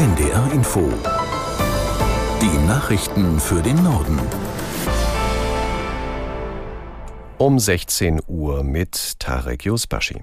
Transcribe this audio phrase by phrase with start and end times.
[0.00, 0.88] NDR Info.
[2.40, 4.18] Die Nachrichten für den Norden.
[7.36, 10.22] Um 16 Uhr mit Tarek Yusbashi.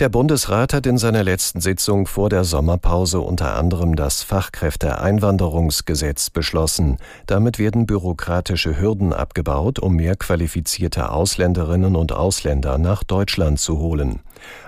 [0.00, 6.96] Der Bundesrat hat in seiner letzten Sitzung vor der Sommerpause unter anderem das Fachkräfteeinwanderungsgesetz beschlossen.
[7.26, 14.18] Damit werden bürokratische Hürden abgebaut, um mehr qualifizierte Ausländerinnen und Ausländer nach Deutschland zu holen.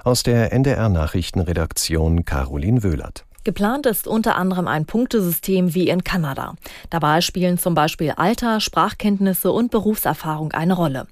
[0.04, 3.24] Aus der NDR Nachrichtenredaktion Caroline Wöhlert.
[3.44, 6.54] Geplant ist unter anderem ein Punktesystem wie in Kanada.
[6.90, 11.06] Dabei spielen zum Beispiel Alter, Sprachkenntnisse und Berufserfahrung eine Rolle.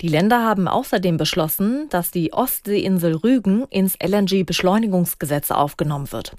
[0.00, 6.32] Die Länder haben außerdem beschlossen, dass die Ostseeinsel Rügen ins LNG-Beschleunigungsgesetz aufgenommen wird.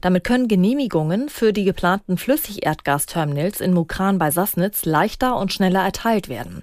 [0.00, 6.28] Damit können Genehmigungen für die geplanten Flüssigerdgasterminals in Mukran bei Sassnitz leichter und schneller erteilt
[6.28, 6.62] werden.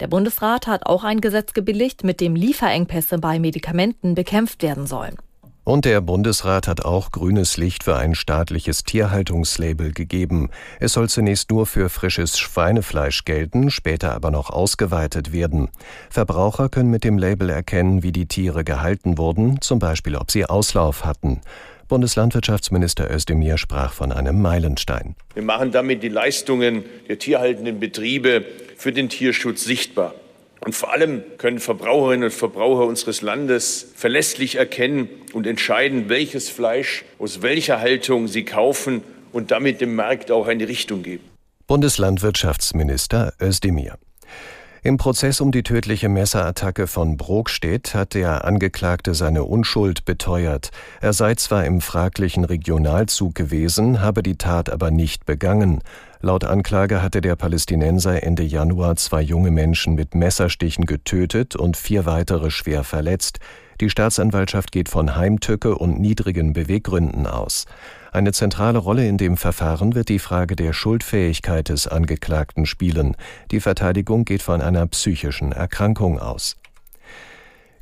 [0.00, 5.16] Der Bundesrat hat auch ein Gesetz gebilligt, mit dem Lieferengpässe bei Medikamenten bekämpft werden sollen.
[5.66, 10.50] Und der Bundesrat hat auch grünes Licht für ein staatliches Tierhaltungslabel gegeben.
[10.78, 15.68] Es soll zunächst nur für frisches Schweinefleisch gelten, später aber noch ausgeweitet werden.
[16.08, 20.46] Verbraucher können mit dem Label erkennen, wie die Tiere gehalten wurden, zum Beispiel ob sie
[20.46, 21.40] Auslauf hatten.
[21.88, 25.16] Bundeslandwirtschaftsminister Özdemir sprach von einem Meilenstein.
[25.34, 28.44] Wir machen damit die Leistungen der tierhaltenden Betriebe
[28.76, 30.14] für den Tierschutz sichtbar.
[30.60, 37.04] Und vor allem können Verbraucherinnen und Verbraucher unseres Landes verlässlich erkennen und entscheiden, welches Fleisch
[37.18, 41.24] aus welcher Haltung sie kaufen und damit dem Markt auch eine Richtung geben.
[41.66, 43.96] Bundeslandwirtschaftsminister Özdemir.
[44.86, 50.70] Im Prozess um die tödliche Messerattacke von Brokstedt hat der Angeklagte seine Unschuld beteuert.
[51.00, 55.82] Er sei zwar im fraglichen Regionalzug gewesen, habe die Tat aber nicht begangen.
[56.20, 62.06] Laut Anklage hatte der Palästinenser Ende Januar zwei junge Menschen mit Messerstichen getötet und vier
[62.06, 63.38] weitere schwer verletzt.
[63.80, 67.66] Die Staatsanwaltschaft geht von Heimtücke und niedrigen Beweggründen aus.
[68.10, 73.16] Eine zentrale Rolle in dem Verfahren wird die Frage der Schuldfähigkeit des Angeklagten spielen.
[73.50, 76.56] Die Verteidigung geht von einer psychischen Erkrankung aus.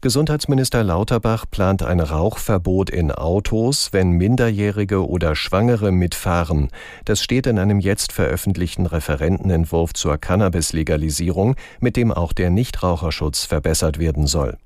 [0.05, 6.69] Gesundheitsminister Lauterbach plant ein Rauchverbot in Autos, wenn Minderjährige oder Schwangere mitfahren.
[7.07, 13.99] Das steht in einem jetzt veröffentlichten Referentenentwurf zur Cannabis-Legalisierung, mit dem auch der Nichtraucherschutz verbessert
[13.99, 14.59] werden soll.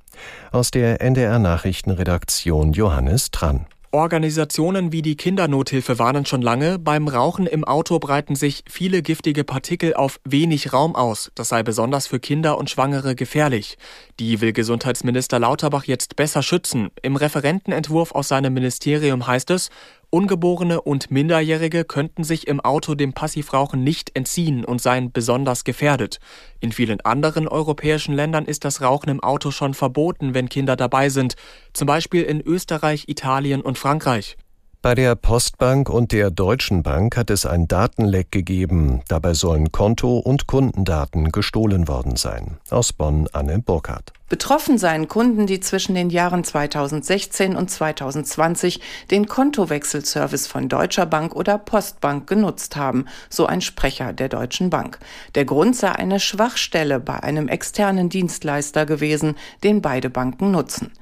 [0.51, 3.67] Aus der NDR Nachrichtenredaktion Johannes Trann.
[3.91, 9.45] Organisationen wie die Kindernothilfe warnen schon lange, beim Rauchen im Auto breiten sich viele giftige
[9.45, 11.33] Partikel auf wenig Raum aus.
[11.35, 13.79] Das sei besonders für Kinder und Schwangere gefährlich.
[14.21, 16.91] Die will Gesundheitsminister Lauterbach jetzt besser schützen.
[17.01, 19.71] Im Referentenentwurf aus seinem Ministerium heißt es,
[20.11, 26.19] Ungeborene und Minderjährige könnten sich im Auto dem Passivrauchen nicht entziehen und seien besonders gefährdet.
[26.61, 31.11] In vielen anderen europäischen Ländern ist das Rauchen im Auto schon verboten, wenn Kinder dabei
[31.11, 31.35] sind,
[31.75, 34.39] zum Beispiel in Österreich, Italien und Frankreich.
[34.81, 39.03] Bei der Postbank und der Deutschen Bank hat es ein Datenleck gegeben.
[39.09, 42.59] Dabei sollen Konto- und Kundendaten gestohlen worden sein.
[42.71, 44.13] Aus Bonn Anne Burkhardt.
[44.29, 48.81] Betroffen seien Kunden, die zwischen den Jahren 2016 und 2020
[49.11, 54.99] den Kontowechselservice von Deutscher Bank oder Postbank genutzt haben, so ein Sprecher der Deutschen Bank.
[55.35, 59.35] Der Grund sei eine Schwachstelle bei einem externen Dienstleister gewesen,
[59.65, 60.93] den beide Banken nutzen.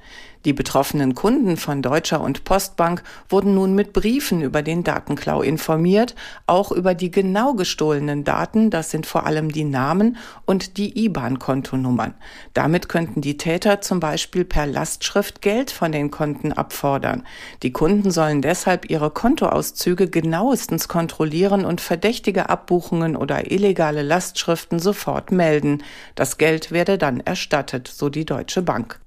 [0.45, 6.15] Die betroffenen Kunden von Deutscher und Postbank wurden nun mit Briefen über den Datenklau informiert,
[6.45, 10.15] auch über die genau gestohlenen Daten, das sind vor allem die Namen
[10.45, 12.13] und die IBAN-Kontonummern.
[12.53, 17.25] Damit könnten die Täter zum Beispiel per Lastschrift Geld von den Konten abfordern.
[17.63, 25.31] Die Kunden sollen deshalb ihre Kontoauszüge genauestens kontrollieren und verdächtige Abbuchungen oder illegale Lastschriften sofort
[25.31, 25.83] melden.
[26.15, 28.99] Das Geld werde dann erstattet, so die Deutsche Bank.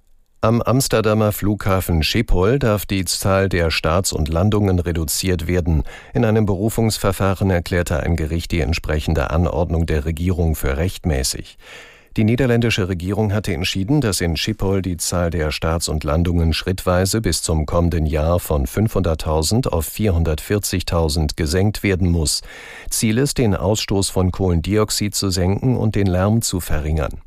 [0.43, 5.83] Am Amsterdamer Flughafen Schiphol darf die Zahl der Starts und Landungen reduziert werden.
[6.15, 11.59] In einem Berufungsverfahren erklärte ein Gericht die entsprechende Anordnung der Regierung für rechtmäßig.
[12.17, 17.21] Die niederländische Regierung hatte entschieden, dass in Schiphol die Zahl der Starts und Landungen schrittweise
[17.21, 22.43] bis zum kommenden Jahr von 500.000 auf 440.000 gesenkt werden muss.
[22.91, 27.21] Ziel ist, den Ausstoß von Kohlendioxid zu senken und den Lärm zu verringern.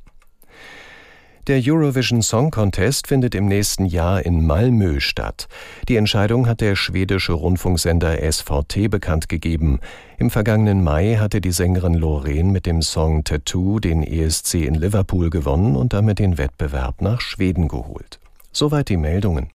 [1.47, 5.49] Der Eurovision Song Contest findet im nächsten Jahr in Malmö statt.
[5.89, 9.81] Die Entscheidung hat der schwedische Rundfunksender SVT bekannt gegeben.
[10.17, 15.29] Im vergangenen Mai hatte die Sängerin Loreen mit dem Song Tattoo den ESC in Liverpool
[15.29, 18.21] gewonnen und damit den Wettbewerb nach Schweden geholt.
[18.53, 19.49] Soweit die Meldungen.